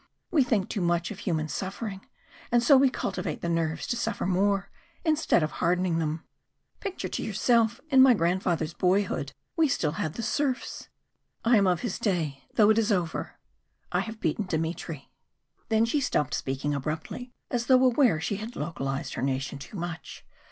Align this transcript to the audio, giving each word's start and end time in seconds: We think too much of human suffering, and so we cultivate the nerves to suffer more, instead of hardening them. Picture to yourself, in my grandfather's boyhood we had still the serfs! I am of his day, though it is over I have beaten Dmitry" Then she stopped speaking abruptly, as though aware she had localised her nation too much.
We 0.31 0.43
think 0.43 0.67
too 0.67 0.81
much 0.81 1.11
of 1.11 1.19
human 1.19 1.47
suffering, 1.47 2.03
and 2.51 2.63
so 2.63 2.75
we 2.75 2.89
cultivate 2.89 3.41
the 3.41 3.47
nerves 3.49 3.85
to 3.85 3.95
suffer 3.95 4.25
more, 4.25 4.71
instead 5.05 5.43
of 5.43 5.51
hardening 5.51 5.99
them. 5.99 6.23
Picture 6.79 7.07
to 7.09 7.21
yourself, 7.21 7.79
in 7.91 8.01
my 8.01 8.15
grandfather's 8.15 8.73
boyhood 8.73 9.33
we 9.55 9.67
had 9.67 9.71
still 9.73 9.91
the 9.91 10.23
serfs! 10.23 10.89
I 11.45 11.55
am 11.55 11.67
of 11.67 11.81
his 11.81 11.99
day, 11.99 12.45
though 12.55 12.71
it 12.71 12.79
is 12.79 12.91
over 12.91 13.37
I 13.91 13.99
have 13.99 14.19
beaten 14.19 14.45
Dmitry" 14.47 15.11
Then 15.69 15.85
she 15.85 16.01
stopped 16.01 16.33
speaking 16.33 16.73
abruptly, 16.73 17.31
as 17.51 17.67
though 17.67 17.83
aware 17.85 18.19
she 18.19 18.37
had 18.37 18.55
localised 18.55 19.13
her 19.13 19.21
nation 19.21 19.59
too 19.59 19.77
much. 19.77 20.25